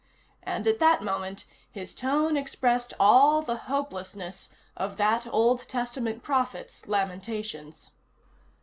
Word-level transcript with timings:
And, 0.41 0.65
at 0.65 0.79
the 0.79 0.97
moment, 1.05 1.45
his 1.71 1.93
tone 1.93 2.35
expressed 2.35 2.95
all 2.99 3.43
the 3.43 3.55
hopelessness 3.69 4.49
of 4.75 4.97
that 4.97 5.27
Old 5.27 5.67
Testament 5.69 6.23
prophet's 6.23 6.87
lamentations. 6.87 7.91